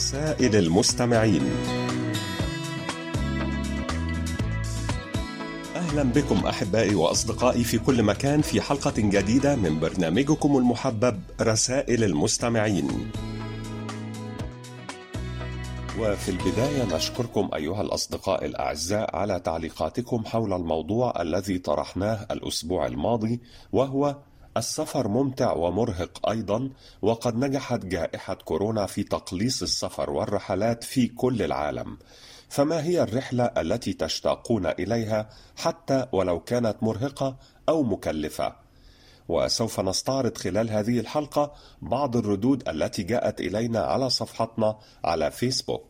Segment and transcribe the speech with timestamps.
[0.00, 1.42] رسائل المستمعين.
[5.76, 13.10] أهلا بكم أحبائي وأصدقائي في كل مكان في حلقة جديدة من برنامجكم المحبب رسائل المستمعين.
[15.98, 23.40] وفي البداية نشكركم أيها الأصدقاء الأعزاء على تعليقاتكم حول الموضوع الذي طرحناه الأسبوع الماضي
[23.72, 24.16] وهو
[24.56, 26.70] السفر ممتع ومرهق أيضا
[27.02, 31.98] وقد نجحت جائحة كورونا في تقليص السفر والرحلات في كل العالم.
[32.48, 37.36] فما هي الرحلة التي تشتاقون إليها حتى ولو كانت مرهقة
[37.68, 38.52] أو مكلفة؟
[39.28, 45.89] وسوف نستعرض خلال هذه الحلقة بعض الردود التي جاءت إلينا على صفحتنا على فيسبوك.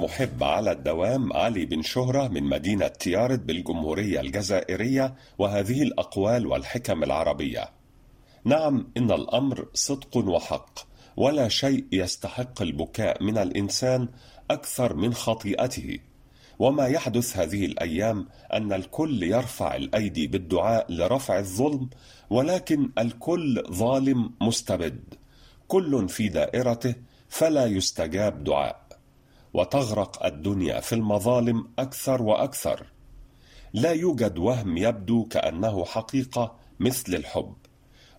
[0.00, 7.68] المحب على الدوام علي بن شهرة من مدينة تيارت بالجمهورية الجزائرية وهذه الأقوال والحكم العربية.
[8.44, 10.78] نعم إن الأمر صدق وحق
[11.16, 14.08] ولا شيء يستحق البكاء من الإنسان
[14.50, 15.98] أكثر من خطيئته.
[16.58, 21.90] وما يحدث هذه الأيام أن الكل يرفع الأيدي بالدعاء لرفع الظلم
[22.30, 25.14] ولكن الكل ظالم مستبد.
[25.68, 26.94] كل في دائرته
[27.28, 28.89] فلا يستجاب دعاء.
[29.54, 32.86] وتغرق الدنيا في المظالم أكثر وأكثر.
[33.72, 37.54] لا يوجد وهم يبدو كأنه حقيقة مثل الحب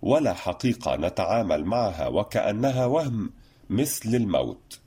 [0.02, 3.32] ولا حقيقة نتعامل معها وكأنها وهم
[3.70, 4.80] مثل الموت.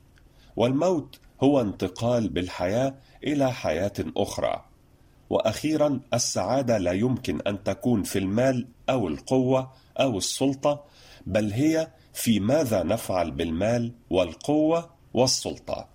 [0.56, 2.94] والموت هو انتقال بالحياة
[3.24, 4.64] إلى حياة أخرى.
[5.30, 10.84] وأخيرا السعادة لا يمكن أن تكون في المال أو القوة أو السلطة
[11.26, 15.93] بل هي في ماذا نفعل بالمال والقوة والسلطة.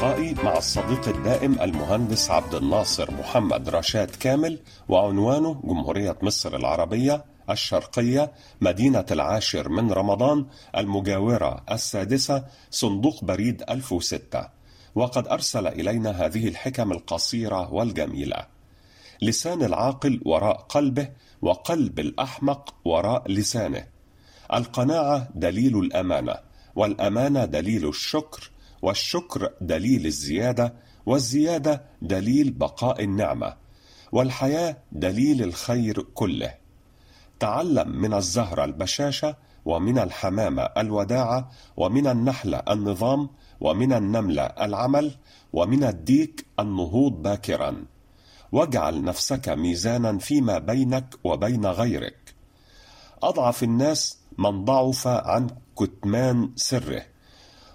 [0.00, 8.32] واصدقائي مع الصديق الدائم المهندس عبد الناصر محمد رشاد كامل وعنوانه جمهورية مصر العربية الشرقية
[8.60, 10.46] مدينة العاشر من رمضان
[10.76, 14.48] المجاورة السادسة صندوق بريد 1006
[14.94, 18.46] وقد أرسل إلينا هذه الحكم القصيرة والجميلة.
[19.22, 21.08] لسان العاقل وراء قلبه
[21.42, 23.86] وقلب الأحمق وراء لسانه.
[24.54, 26.34] القناعة دليل الأمانة
[26.76, 28.50] والأمانة دليل الشكر
[28.82, 30.74] والشكر دليل الزيادة
[31.06, 33.56] والزيادة دليل بقاء النعمة
[34.12, 36.54] والحياة دليل الخير كله.
[37.40, 43.28] تعلم من الزهره البشاشة ومن الحمامه الوداعة ومن النحله النظام
[43.60, 45.14] ومن النمله العمل
[45.52, 47.84] ومن الديك النهوض باكرا.
[48.52, 52.34] واجعل نفسك ميزانا فيما بينك وبين غيرك.
[53.22, 57.09] أضعف الناس من ضعف عن كتمان سره.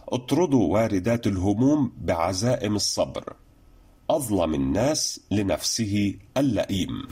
[0.10, 3.34] اطردوا واردات الهموم بعزائم الصبر.
[4.10, 7.08] أظلم الناس لنفسه اللئيم.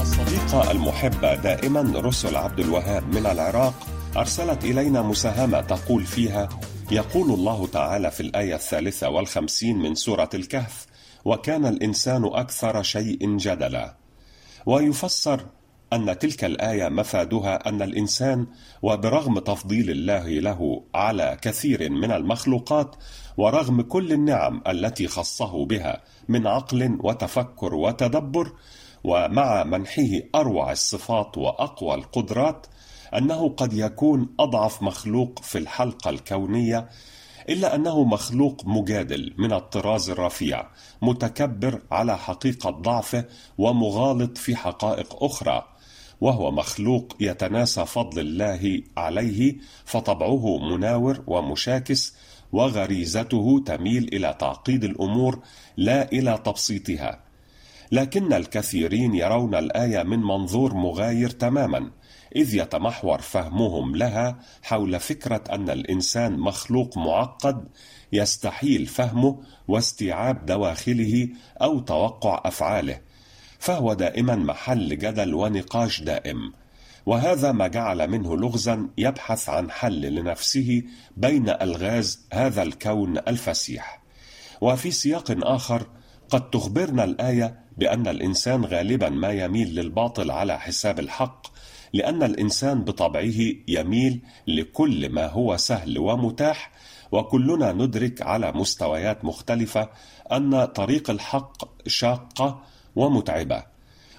[0.00, 3.86] الصديقة المحبة دائما رسل عبد الوهاب من العراق
[4.16, 6.48] أرسلت إلينا مساهمة تقول فيها
[6.90, 10.86] يقول الله تعالى في الآية الثالثة والخمسين من سورة الكهف
[11.24, 13.94] وكان الإنسان أكثر شيء جدلا.
[14.66, 15.46] ويفسر
[15.92, 18.46] أن تلك الآية مفادها أن الإنسان
[18.82, 22.96] وبرغم تفضيل الله له على كثير من المخلوقات
[23.36, 28.52] ورغم كل النعم التي خصه بها من عقل وتفكر وتدبر
[29.04, 32.66] ومع منحه أروع الصفات وأقوى القدرات
[33.16, 36.88] أنه قد يكون أضعف مخلوق في الحلقة الكونية
[37.48, 40.66] إلا أنه مخلوق مجادل من الطراز الرفيع
[41.02, 43.24] متكبر على حقيقة ضعفه
[43.58, 45.64] ومغالط في حقائق أخرى
[46.20, 52.14] وهو مخلوق يتناسى فضل الله عليه فطبعه مناور ومشاكس
[52.52, 55.38] وغريزته تميل إلى تعقيد الأمور
[55.76, 57.20] لا إلى تبسيطها.
[57.92, 61.90] لكن الكثيرين يرون الآية من منظور مغاير تماما
[62.36, 67.68] إذ يتمحور فهمهم لها حول فكرة أن الإنسان مخلوق معقد
[68.12, 71.28] يستحيل فهمه واستيعاب دواخله
[71.62, 73.00] أو توقع أفعاله
[73.58, 76.52] فهو دائما محل جدل ونقاش دائم
[77.06, 80.82] وهذا ما جعل منه لغزا يبحث عن حل لنفسه
[81.16, 84.02] بين ألغاز هذا الكون الفسيح.
[84.60, 85.86] وفي سياق آخر
[86.30, 91.46] قد تخبرنا الآية بأن الإنسان غالبا ما يميل للباطل على حساب الحق
[91.92, 93.34] لأن الإنسان بطبعه
[93.68, 96.70] يميل لكل ما هو سهل ومتاح
[97.12, 99.88] وكلنا ندرك على مستويات مختلفة
[100.32, 102.62] أن طريق الحق شاقة
[102.96, 103.62] ومتعبة.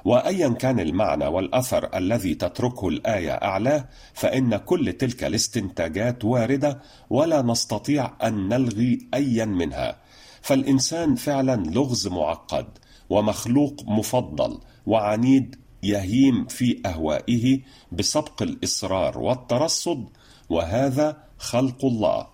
[0.05, 8.11] وايا كان المعنى والأثر الذي تتركه الآية اعلاه فإن كل تلك الاستنتاجات واردة ولا نستطيع
[8.23, 9.97] أن نلغي ايا منها.
[10.41, 12.67] فالإنسان فعلا لغز معقد
[13.09, 17.61] ومخلوق مفضل وعنيد يهيم في أهوائه
[17.91, 20.07] بسبق الإصرار والترصد
[20.49, 22.27] وهذا خلق الله.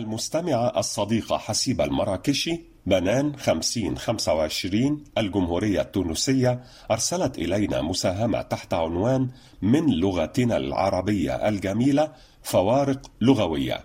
[0.00, 9.28] المستمعة الصديقة حسيبة المراكشي بنان 5025 الجمهورية التونسية أرسلت إلينا مساهمة تحت عنوان
[9.62, 12.12] من لغتنا العربية الجميلة
[12.42, 13.84] فوارق لغوية.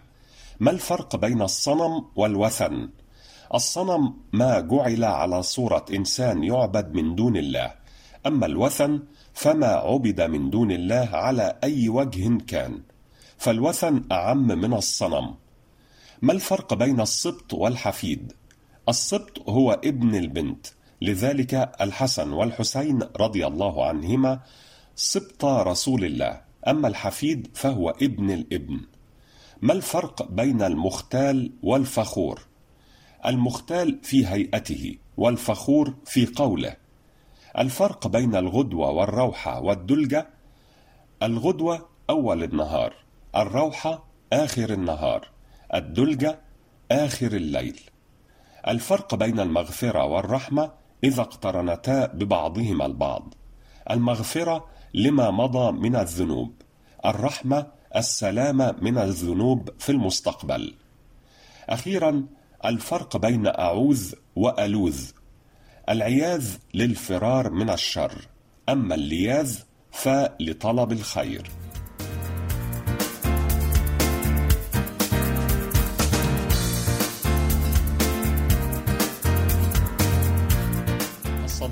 [0.60, 2.90] ما الفرق بين الصنم والوثن؟
[3.54, 7.72] الصنم ما جعل على صورة إنسان يعبد من دون الله.
[8.26, 9.00] أما الوثن
[9.34, 12.82] فما عبد من دون الله على أي وجه كان.
[13.38, 15.45] فالوثن أعم من الصنم.
[16.22, 18.34] ما الفرق بين السبط والحفيد؟
[18.90, 20.68] السبط هو ابن البنت
[21.02, 24.40] لذلك الحسن والحسين رضي الله عنهما
[24.96, 28.80] سبط رسول الله أما الحفيد فهو ابن الابن.
[29.62, 32.42] ما الفرق بين المختال والفخور؟
[33.26, 36.76] المختال في هيئته والفخور في قوله.
[37.58, 40.28] الفرق بين الغدوة والروحة والدلجة
[41.24, 42.94] الغدوة أول النهار
[43.36, 45.35] الروحة آخر النهار.
[45.74, 46.40] الدلجة
[46.92, 47.80] آخر الليل.
[48.68, 50.72] الفرق بين المغفرة والرحمة
[51.04, 53.34] إذا اقترنتا ببعضهما البعض.
[53.92, 56.54] المغفرة لما مضى من الذنوب
[57.06, 60.76] الرحمة السلامة من الذنوب في المستقبل.
[61.70, 62.26] أخيرا
[62.66, 65.12] الفرق بين أعوذ وألوذ.
[65.90, 68.28] العياذ للفرار من الشر
[68.70, 69.60] أما اللياذ
[69.92, 71.52] فلطلب الخير.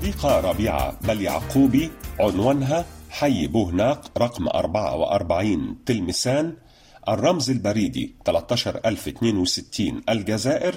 [0.04, 6.56] الصديقة ربيعة بل يعقوبي عنوانها حي بوهناق رقم 44 تلمسان
[7.08, 10.74] الرمز البريدي 13062 الجزائر.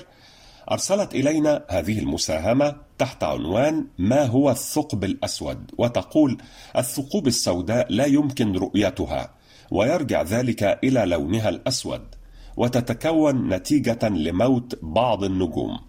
[0.72, 6.38] أرسلت إلينا هذه المساهمة تحت عنوان ما هو الثقب الأسود؟ وتقول
[6.78, 9.34] الثقوب السوداء لا يمكن رؤيتها
[9.72, 12.16] ويرجع ذلك إلى لونها الأسود
[12.58, 15.80] وتتكون نتيجة لموت بعض النجوم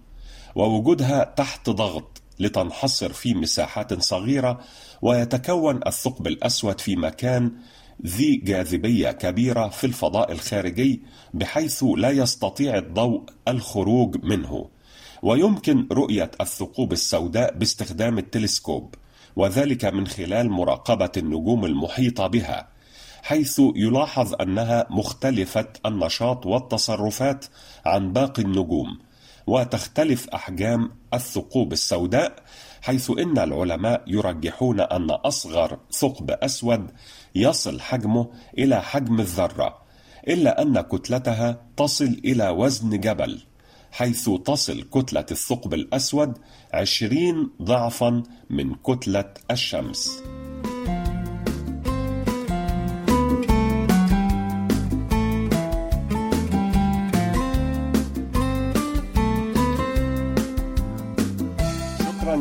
[0.55, 4.61] ووجودها تحت ضغط لتنحصر في مساحات صغيرة
[5.03, 7.53] ويتكون الثقب الأسود في مكان
[8.07, 11.03] ذي جاذبية كبيرة في الفضاء الخارجي
[11.35, 14.69] بحيث لا يستطيع الضوء الخروج منه.
[15.23, 18.95] ويمكن رؤية الثقوب السوداء باستخدام التلسكوب
[19.37, 22.69] وذلك من خلال مراقبة النجوم المحيطة بها
[23.23, 27.45] حيث يلاحظ أنها مختلفة النشاط والتصرفات
[27.87, 28.99] عن باقي النجوم.
[29.49, 32.43] وتختلف أحجام الثقوب السوداء
[32.83, 36.91] حيث إن العلماء يرجحون أن أصغر ثقب أسود
[37.35, 39.79] يصل حجمه إلى حجم الذرة
[40.29, 43.41] إلا أن كتلتها تصل إلى وزن جبل
[43.93, 46.39] حيث تصل كتلة الثقب الأسود
[46.73, 50.23] عشرين ضعفا من كتلة الشمس.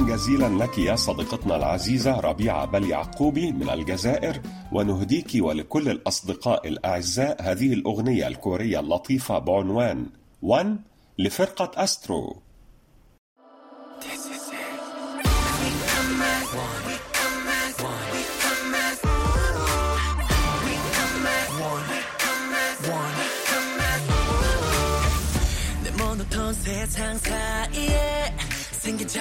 [0.05, 7.73] جزيلا لك يا صديقتنا العزيزة ربيعة بل يعقوبي من الجزائر ونهديك ولكل الأصدقاء الأعزاء هذه
[7.73, 10.05] الأغنية الكورية اللطيفة بعنوان
[10.41, 10.77] 1
[11.19, 12.41] لفرقة أسترو.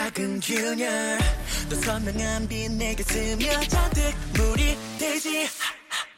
[0.07, 1.19] 작은 균열.
[1.69, 5.49] 또 선명한 빛 내게 스며 잔뜩 물이 되지.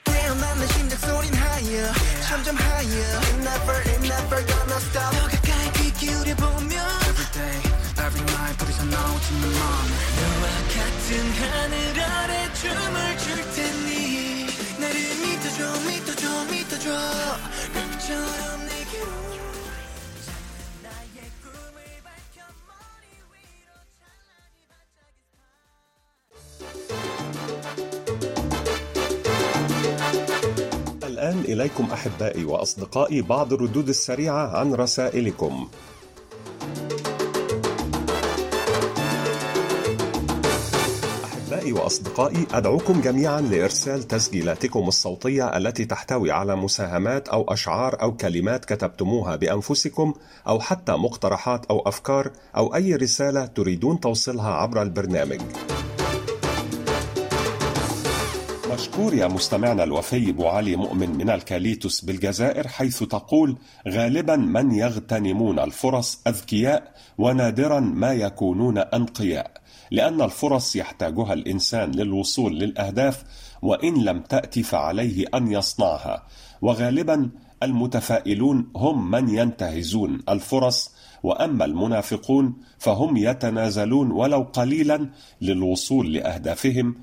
[0.04, 1.92] 깨어난 내 심장 소린 higher.
[2.28, 3.16] 점점 higher.
[3.22, 5.16] It never, it never gonna stop.
[5.16, 6.72] 더 가까이 귀 기울여보면
[7.08, 7.56] Every day,
[7.96, 11.08] every night 부딪혀 나오지 내 맘에 너와 같은
[11.40, 14.07] 하늘 아래 춤을 출 테니
[31.58, 35.68] إليكم أحبائي وأصدقائي بعض الردود السريعة عن رسائلكم.
[41.24, 48.64] أحبائي وأصدقائي أدعوكم جميعا لإرسال تسجيلاتكم الصوتية التي تحتوي على مساهمات أو أشعار أو كلمات
[48.64, 50.14] كتبتموها بأنفسكم
[50.48, 55.40] أو حتى مقترحات أو أفكار أو أي رسالة تريدون توصيلها عبر البرنامج.
[58.98, 63.56] مشكور يا مستمعنا الوفي ابو علي مؤمن من الكاليتوس بالجزائر حيث تقول
[63.88, 69.50] غالبا من يغتنمون الفرص أذكياء ونادرا ما يكونون أنقياء
[69.90, 73.24] لأن الفرص يحتاجها الإنسان للوصول للأهداف
[73.62, 76.26] وإن لم تاتي فعليه أن يصنعها.
[76.62, 77.30] وغالبا
[77.62, 80.90] المتفائلون هم من ينتهزون الفرص
[81.22, 85.08] وأما المنافقون فهم يتنازلون ولو قليلا
[85.40, 86.94] للوصول لأهدافهم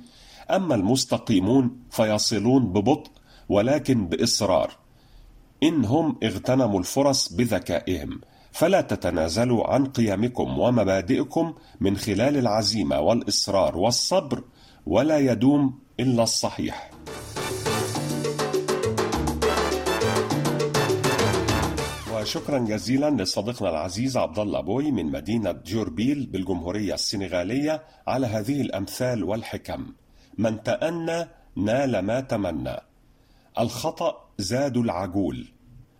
[0.52, 3.12] أما المستقيمون فيصلون ببطء
[3.50, 4.78] ولكن بإصرار.
[5.64, 8.22] إن هم اغتنموا الفرص بذكائهم
[8.52, 14.44] فلا تتنازلوا عن قيمكم ومبادئكم من خلال العزيمة والإصرار والصبر
[14.86, 16.92] ولا يدوم إلا الصحيح.
[22.14, 29.24] وشكرا جزيلا لصديقنا العزيز عبد الله بوي من مدينة جوربيل بالجمهورية السنغالية على هذه الأمثال
[29.24, 29.86] والحكم.
[30.38, 32.76] من تأنى نال ما تمنى.
[33.60, 35.48] الخطأ زاد العجول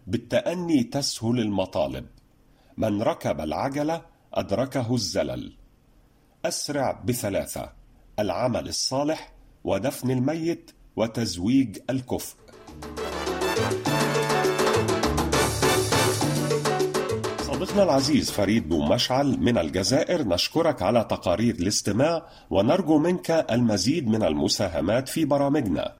[0.08, 2.06] بالتأني تسهل المطالب.
[2.78, 4.02] من ركب العجلة
[4.34, 5.58] أدركه الزلل.
[6.46, 7.74] أسرع بثلاثة
[8.20, 12.36] العمل الصالح ودفن الميت وتزويج الكفء.
[17.56, 24.24] صديقنا العزيز فريد بو مشعل من الجزائر نشكرك على تقارير الاستماع ونرجو منك المزيد من
[24.24, 25.96] المساهمات في برامجنا.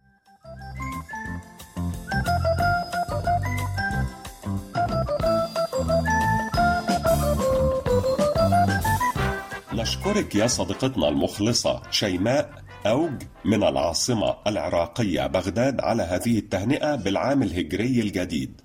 [9.74, 12.50] نشكرك يا صديقتنا المخلصة شيماء
[12.86, 18.62] أوج من العاصمة العراقية بغداد على هذه التهنئة بالعام الهجري الجديد.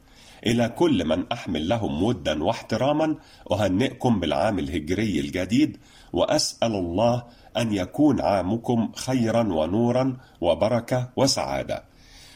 [0.46, 3.16] إلى كل من أحمل لهم ودا واحتراما
[3.52, 5.76] أهنئكم بالعام الهجري الجديد
[6.12, 7.24] وأسأل الله
[7.56, 11.84] أن يكون عامكم خيرا ونورا وبركة وسعادة.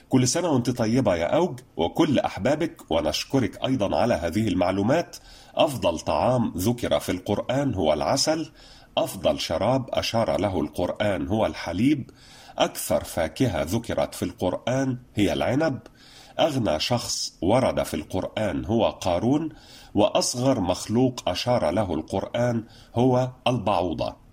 [0.08, 5.16] كل سنة وأنت طيبة يا أوج وكل أحبابك ونشكرك أيضا على هذه المعلومات.
[5.54, 8.50] أفضل طعام ذكر في القرآن هو العسل
[8.98, 12.10] أفضل شراب أشار له القرآن هو الحليب
[12.58, 15.78] أكثر فاكهة ذكرت في القرآن هي العنب.
[16.38, 19.48] أغنى شخص ورد في القرآن هو قارون
[19.94, 22.64] وأصغر مخلوق أشار له القرآن
[22.94, 24.23] هو البعوضة.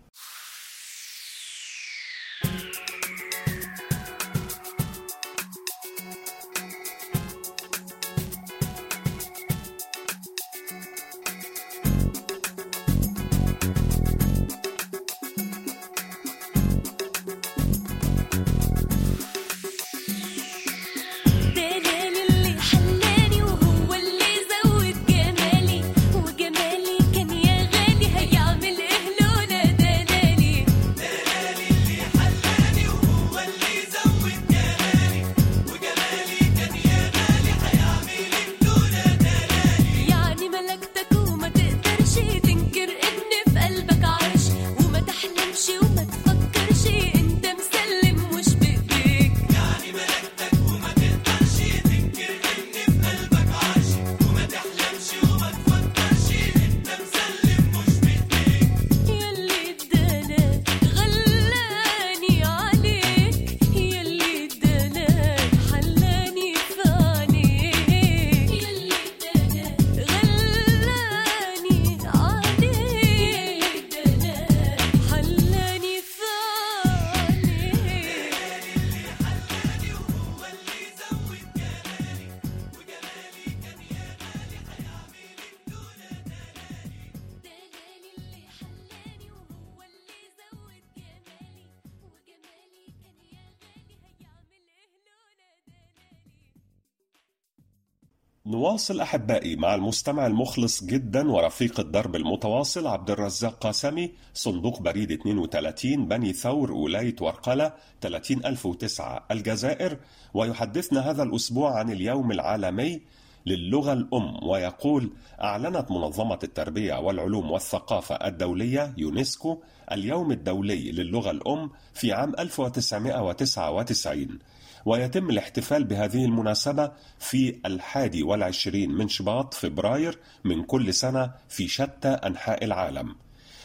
[98.71, 106.07] نواصل أحبائي مع المستمع المخلص جدا ورفيق الدرب المتواصل عبد الرزاق قاسمي صندوق بريد 32
[106.07, 109.97] بني ثور ولاية ورقلة 30009 الجزائر.
[110.33, 113.01] ويحدثنا هذا الأسبوع عن اليوم العالمي
[113.45, 122.13] للغة الأم ويقول أعلنت منظمة التربية والعلوم والثقافة الدولية يونسكو اليوم الدولي للغة الأم في
[122.13, 124.39] عام 1999
[124.85, 132.07] ويتم الاحتفال بهذه المناسبة في الحادي والعشرين من شباط فبراير من كل سنة في شتى
[132.07, 133.15] أنحاء العالم.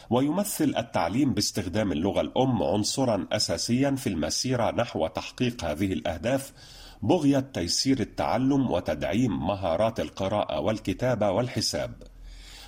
[0.09, 6.53] ويمثل التعليم باستخدام اللغة الأم عنصرا أساسيا في المسيرة نحو تحقيق هذه الأهداف
[7.01, 11.93] بغية تيسير التعلم وتدعيم مهارات القراءة والكتابة والحساب.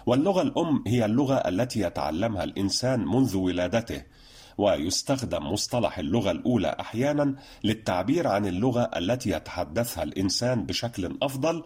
[0.06, 4.04] واللغة الأم هي اللغة التي يتعلمها الإنسان منذ ولادته
[4.58, 11.64] ويستخدم مصطلح اللغة الأولى أحيانا للتعبير عن اللغة التي يتحدثها الإنسان بشكل أفضل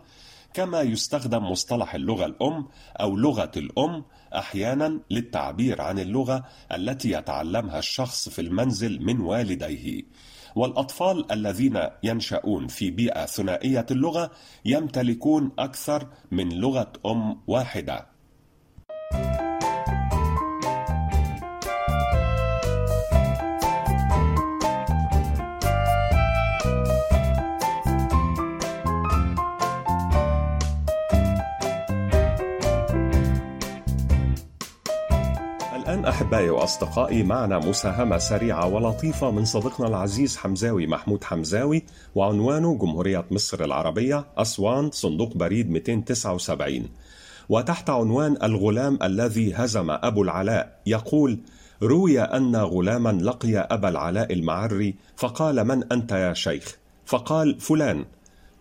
[0.54, 2.68] كما يستخدم مصطلح اللغة الأم
[3.00, 4.04] أو لغة الأم
[4.36, 10.04] أحيانا للتعبير عن اللغة التي يتعلمها الشخص في المنزل من والديه.
[10.56, 14.32] والأطفال الذين ينشأون في بيئة ثنائية اللغة
[14.66, 18.13] يمتلكون أكثر من لغة أم واحدة.
[36.06, 41.84] أحبائي وأصدقائي معنا مساهمة سريعة ولطيفة من صديقنا العزيز حمزاوي محمود حمزاوي
[42.16, 46.90] وعنوانه جمهورية مصر العربية أسوان صندوق بريد 279
[47.50, 51.40] وتحت عنوان الغلام الذي هزم أبو العلاء يقول
[51.84, 58.06] روي أن غلاما لقي أبا العلاء المعري فقال من أنت يا شيخ؟ فقال فلان.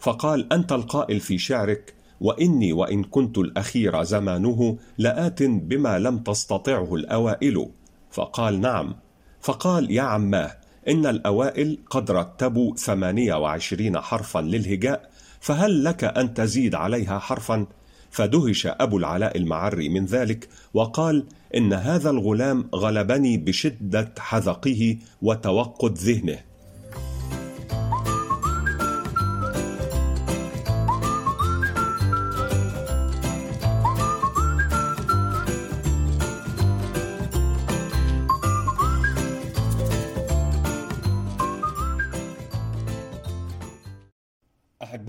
[0.00, 7.68] فقال أنت القائل في شعرك وإني وإن كنت الأخير زمانه لآت بما لم تستطعه الأوائل.
[8.10, 8.94] فقال نعم.
[9.40, 10.56] فقال يا عماه
[10.88, 17.66] إن الأوائل قد رتبوا ثمانية وعشرين حرفا للهجاء فهل لك أن تزيد عليها حرفا؟
[18.10, 26.38] فدهش أبو العلاء المعري من ذلك وقال إن هذا الغلام غلبني بشدة حذقه وتوقد ذهنه.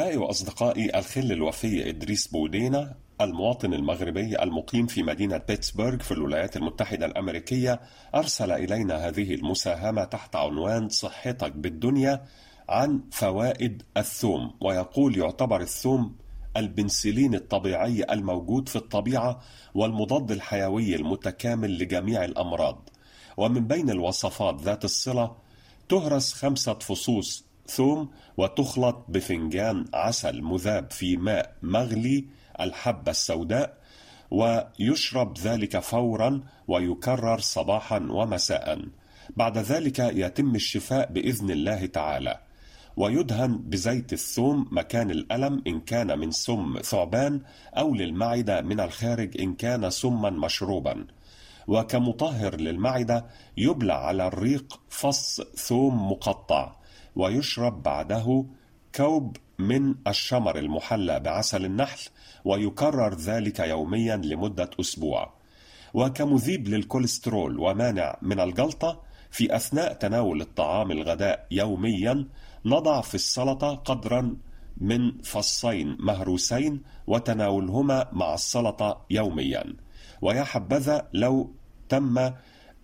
[0.04, 7.06] أحبائي وأصدقائي الخل الوفي إدريس بودينا المواطن المغربي المقيم في مدينة بيتسبرغ في الولايات المتحدة
[7.06, 7.80] الأمريكية
[8.16, 12.26] أرسل إلينا هذه المساهمة تحت عنوان صحتك بالدنيا
[12.70, 16.16] عن فوائد الثوم ويقول يعتبر الثوم
[16.58, 19.42] البنسلين الطبيعي الموجود في الطبيعة
[19.74, 22.90] والمضاد الحيوي المتكامل لجميع الأمراض.
[23.38, 25.36] ومن بين الوصفات ذات الصلة
[25.90, 32.26] تهرس خمسة فصوص ثوم وتخلط بفنجان عسل مذاب في ماء مغلي
[32.60, 33.78] الحبة السوداء
[34.32, 38.86] ويشرب ذلك فورا ويكرر صباحا ومساء.
[39.38, 42.40] بعد ذلك يتم الشفاء بإذن الله تعالى.
[42.98, 47.42] ويدهن بزيت الثوم مكان الألم إن كان من سم ثعبان
[47.78, 51.08] أو للمعدة من الخارج إن كان سما مشروبا.
[51.68, 53.26] وكمطهر للمعدة
[53.58, 56.83] يبلع على الريق فص ثوم مقطع.
[57.16, 58.46] ويشرب بعده
[58.96, 62.00] كوب من الشمر المحلى بعسل النحل
[62.46, 65.34] ويكرر ذلك يوميا لمدة أسبوع.
[65.94, 72.28] وكمذيب للكوليسترول ومانع من الجلطة في أثناء تناول الطعام الغداء يوميا
[72.66, 74.38] نضع في السلطة قدرا
[74.78, 79.76] من فصين مهروسين وتناولهما مع السلطة يوميا.
[80.22, 81.52] ويا حبذا لو
[81.90, 82.32] تم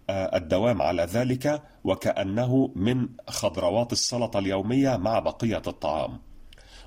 [0.09, 6.19] الدوام على ذلك وكأنه من خضروات السلطة اليومية مع بقية الطعام.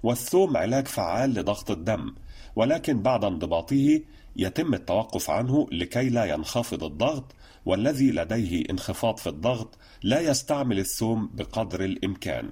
[0.02, 2.14] والثوم علاج فعال لضغط الدم،
[2.56, 4.00] ولكن بعد انضباطه
[4.36, 7.34] يتم التوقف عنه لكي لا ينخفض الضغط،
[7.66, 12.50] والذي لديه انخفاض في الضغط لا يستعمل الثوم بقدر الإمكان.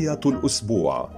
[0.00, 1.10] قضية الأسبوع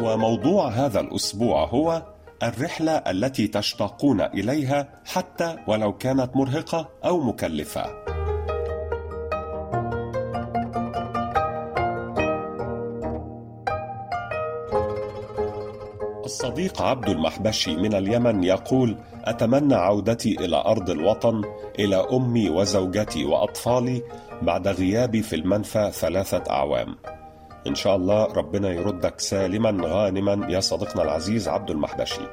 [0.00, 2.02] وموضوع هذا الأسبوع هو
[2.42, 8.06] الرحلة التي تشتاقون إليها حتى ولو كانت مرهقة أو مكلفة.
[16.24, 18.96] الصديق عبد المحبشي من اليمن يقول
[19.26, 21.42] أتمنى عودتي إلى أرض الوطن
[21.78, 24.02] إلى أمي وزوجتي وأطفالي
[24.42, 26.96] بعد غيابي في المنفى ثلاثة أعوام.
[27.66, 32.28] إن شاء الله ربنا يردك سالما غانما يا صديقنا العزيز عبد المحبشي.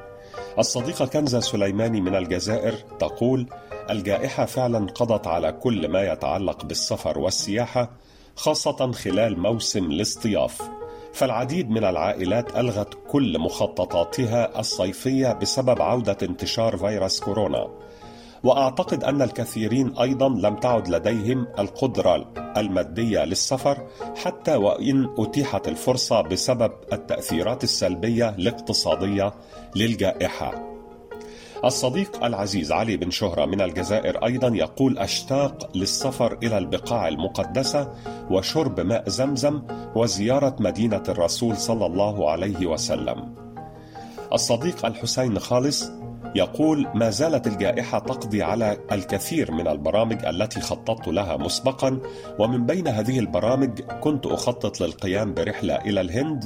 [0.58, 3.48] الصديقة كنزة سليماني من الجزائر تقول
[3.90, 7.90] الجائحة فعلا قضت على كل ما يتعلق بالسفر والسياحة
[8.36, 10.62] خاصة خلال موسم الاصطياف.
[11.14, 17.68] فالعديد من العائلات ألغت كل مخططاتها الصيفية بسبب عودة انتشار فيروس كورونا.
[18.44, 26.72] وأعتقد أن الكثيرين أيضا لم تعد لديهم القدرة المادية للسفر حتى وإن أتيحت الفرصة بسبب
[26.92, 29.34] التأثيرات السلبية الاقتصادية
[29.76, 30.73] للجائحة.
[31.64, 37.92] الصديق العزيز علي بن شهرة من الجزائر أيضا يقول أشتاق للسفر إلى البقاع المقدسة
[38.30, 39.62] وشرب ماء زمزم
[39.94, 43.34] وزيارة مدينة الرسول صلى الله عليه وسلم.
[44.32, 45.90] الصديق الحسين خالص
[46.34, 52.00] يقول ما زالت الجائحة تقضي على الكثير من البرامج التي خططت لها مسبقا
[52.38, 56.44] ومن بين هذه البرامج كنت أخطط للقيام برحلة إلى الهند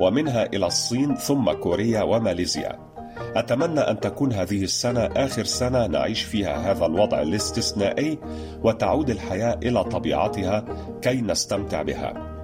[0.00, 2.95] ومنها إلى الصين ثم كوريا وماليزيا.
[3.36, 8.18] أتمنى أن تكون هذه السنة آخر سنة نعيش فيها هذا الوضع الاستثنائي
[8.62, 10.64] وتعود الحياة إلى طبيعتها
[11.02, 12.36] كي نستمتع بها.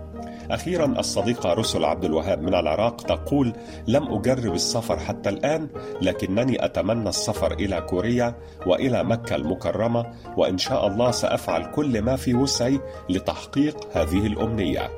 [0.50, 3.52] أخيرا الصديقة رسل عبد الوهاب من العراق تقول:
[3.86, 5.68] لم أجرب السفر حتى الآن
[6.02, 8.34] لكنني أتمنى السفر إلى كوريا
[8.66, 10.06] وإلى مكة المكرمة
[10.36, 12.80] وإن شاء الله سأفعل كل ما في وسعي
[13.10, 14.90] لتحقيق هذه الأمنية.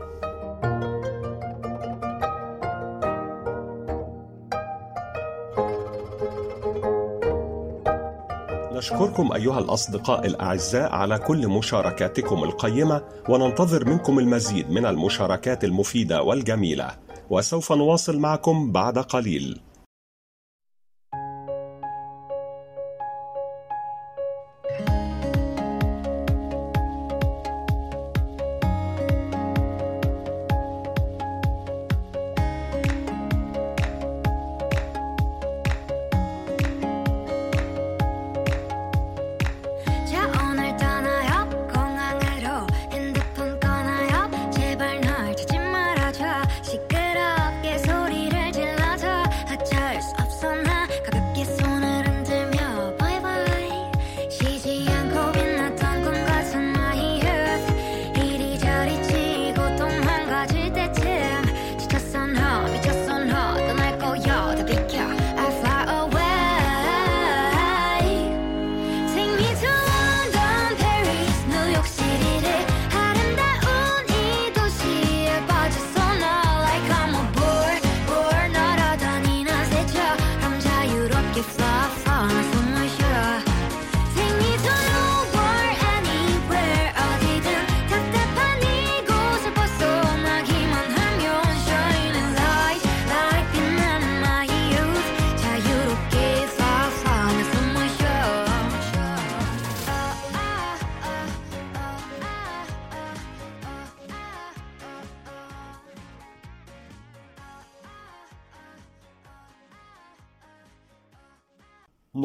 [8.85, 16.91] نشكركم أيها الأصدقاء الأعزاء على كل مشاركاتكم القيمة وننتظر منكم المزيد من المشاركات المفيدة والجميلة
[17.31, 19.61] وسوف نواصل معكم بعد قليل.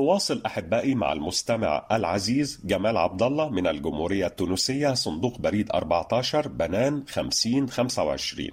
[0.10, 7.04] نواصل أحبائي مع المستمع العزيز جمال عبد الله من الجمهورية التونسية صندوق بريد 14 بنان
[7.08, 8.50] 50 25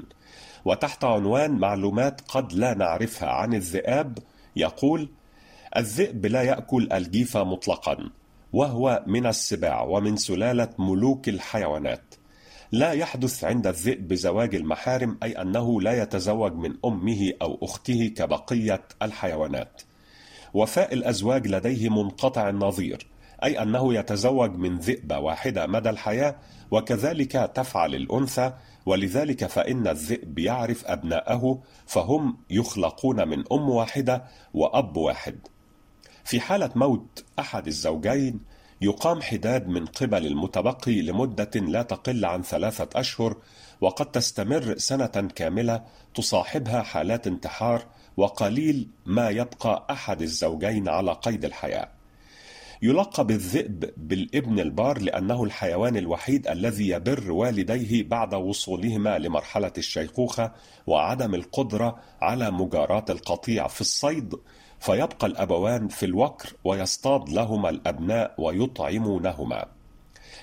[0.64, 4.18] وتحت عنوان معلومات قد لا نعرفها عن الذئاب
[4.56, 5.10] يقول
[5.76, 8.10] الذئب لا يأكل الجيفه مطلقا
[8.52, 12.14] وهو من السباع ومن سلالة ملوك الحيوانات.
[12.72, 18.82] لا يحدث عند الذئب زواج المحارم أي أنه لا يتزوج من أمه أو أخته كبقية
[19.02, 19.82] الحيوانات.
[20.56, 23.06] وفاء الأزواج لديه منقطع النظير
[23.44, 26.36] أي أنه يتزوج من ذئبه واحدة مدى الحياة
[26.70, 28.52] وكذلك تفعل الأنثى
[28.86, 35.38] ولذلك فإن الذئب يعرف أبناءه فهم يخلقون من أم واحدة وأب واحد.
[36.24, 38.40] في حالة موت أحد الزوجين
[38.80, 43.36] يقام حداد من قبل المتبقي لمدة لا تقل عن ثلاثة أشهر
[43.80, 47.82] وقد تستمر سنة كاملة تصاحبها حالات انتحار
[48.16, 51.88] وقليل ما يبقى أحد الزوجين على قيد الحياة.
[52.82, 60.52] يلقب الذئب بالابن البار لأنه الحيوان الوحيد الذي يبر والديه بعد وصولهما لمرحلة الشيخوخة
[60.86, 64.34] وعدم القدرة على مجاراة القطيع في الصيد
[64.80, 69.66] فيبقى الأبوان في الوكر ويصطاد لهما الأبناء ويطعمونهما.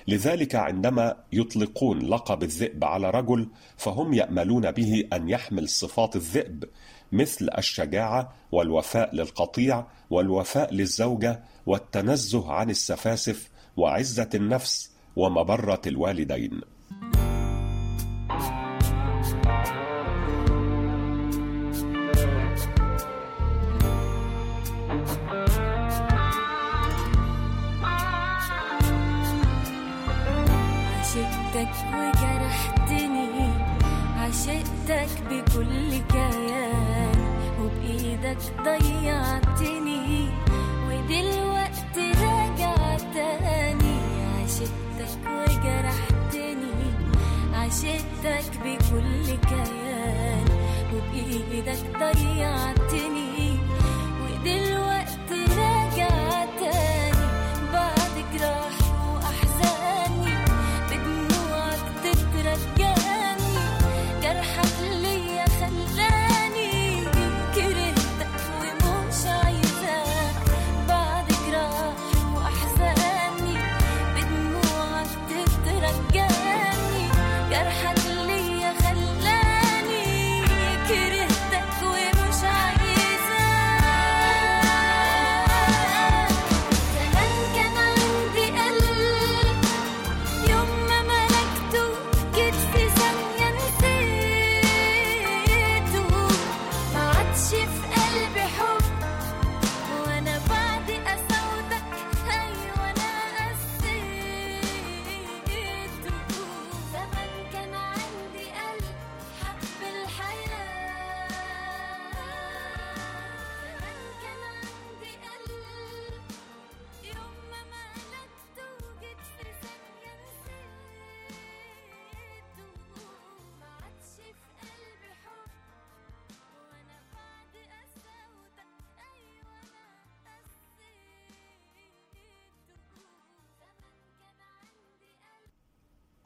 [0.08, 6.64] لذلك عندما يطلقون لقب الذئب على رجل فهم يأملون به أن يحمل صفات الذئب
[7.12, 16.60] مثل الشجاعة والوفاء للقطيع والوفاء للزوجة والتنزه عن السفاسف وعزة النفس ومبرة الوالدين.
[31.14, 33.23] عشقتك وجرحتني
[34.24, 37.18] عشقتك بكل كيان
[37.60, 40.28] وبإيدك ضيعتني
[40.86, 43.98] ودلوقتي راجع تاني
[44.42, 46.74] عشقتك وجرحتني
[47.54, 50.44] عشقتك بكل كيان
[50.94, 53.33] وبإيدك ضيعتني.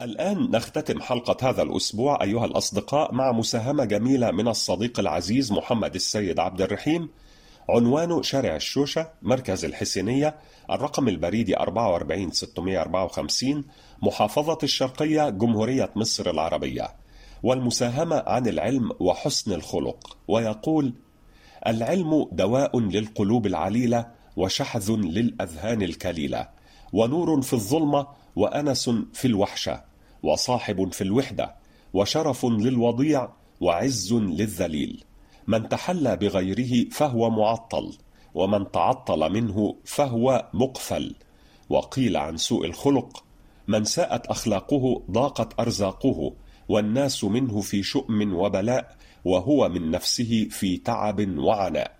[0.01, 6.39] الآن نختتم حلقة هذا الأسبوع أيها الأصدقاء مع مساهمة جميلة من الصديق العزيز محمد السيد
[6.39, 7.09] عبد الرحيم
[7.69, 10.35] عنوانه شارع الشوشة مركز الحسينية
[10.71, 13.65] الرقم البريدي 44654
[14.01, 16.87] محافظة الشرقية جمهورية مصر العربية.
[17.43, 20.17] والمساهمة عن العلم وحسن الخلق.
[20.27, 20.93] ويقول
[21.67, 24.07] العلم دواء للقلوب العليلة
[24.37, 26.49] وشحذ للأذهان الكليلة
[26.93, 29.88] ونور في الظلمة وأنس في الوحشة.
[30.23, 31.55] وصاحب في الوحدة
[31.93, 33.29] وشرف للوضيع
[33.61, 35.03] وعز للذليل.
[35.47, 37.93] من تحلى بغيره فهو معطل
[38.33, 41.15] ومن تعطل منه فهو مقفل.
[41.69, 43.23] وقيل عن سوء الخلق
[43.67, 46.33] من ساءت أخلاقه ضاقت أرزاقه
[46.69, 51.99] والناس منه في شؤم وبلاء وهو من نفسه في تعب وعناء.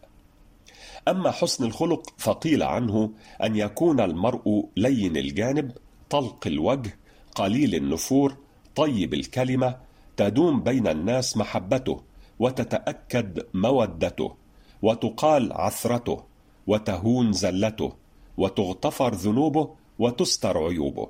[1.07, 3.11] أما حسن الخلق فقيل عنه
[3.43, 5.71] أن يكون المرء لين الجانب
[6.09, 6.99] طلق الوجه
[7.39, 8.35] قليل النفور
[8.75, 9.75] طيب الكلمة
[10.17, 12.01] تدوم بين الناس محبته
[12.39, 14.35] وتتأكد مودته
[14.81, 16.23] وتقال عثرته
[16.67, 17.93] وتهون زلته
[18.37, 21.07] وتغتفر ذنوبه وتستر عيوبه.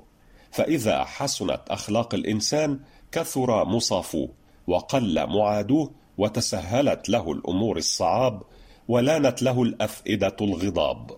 [0.50, 2.80] فإذا حسنت أخلاق الإنسان
[3.12, 4.28] كثر مصافوه
[4.66, 8.42] وقل معادوه وتسهلت له الأمور الصعاب
[8.88, 11.10] ولانت له الأفئدة الغضاب.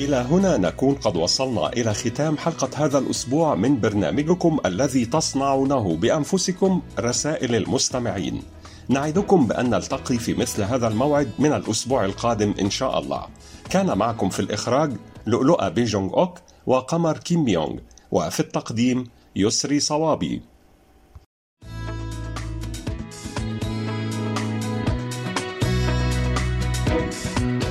[0.00, 6.82] إلى هنا نكون قد وصلنا إلى ختام حلقة هذا الأسبوع من برنامجكم الذي تصنعونه بأنفسكم
[6.98, 8.42] رسائل المستمعين.
[8.88, 13.26] نعدكم بأن نلتقي في مثل هذا الموعد من الأسبوع القادم إن شاء الله.
[13.70, 14.92] كان معكم في الإخراج
[15.26, 17.76] لؤلؤة بيجونغ أوك وقمر كيم بيونغ
[18.10, 19.04] وفي التقديم
[19.36, 20.42] يسري صوابي.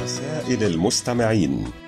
[0.04, 1.85] رسائل المستمعين